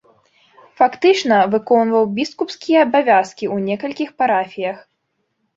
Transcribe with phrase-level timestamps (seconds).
[0.79, 4.77] Фактычна выконваў біскупскія абавязкі ў некалькіх парафіях.